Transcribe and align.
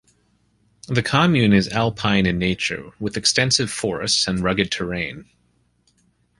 The 0.87 1.03
commune 1.03 1.53
is 1.53 1.67
alpine 1.67 2.25
in 2.25 2.39
nature 2.39 2.89
with 2.99 3.17
extensive 3.17 3.69
forests 3.69 4.27
and 4.27 4.39
rugged 4.43 4.71
terrain. 4.71 5.29